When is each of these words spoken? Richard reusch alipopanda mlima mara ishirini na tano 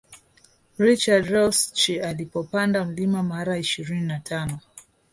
Richard 0.77 1.25
reusch 1.33 1.89
alipopanda 2.03 2.85
mlima 2.85 3.23
mara 3.23 3.57
ishirini 3.57 4.01
na 4.07 4.19
tano 4.19 4.59